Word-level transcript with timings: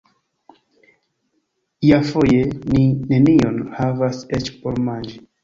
Iafoje 1.89 2.39
ni 2.71 2.81
nenion 3.13 3.61
havas 3.77 4.25
eĉ 4.41 4.53
por 4.65 4.83
manĝi. 4.91 5.25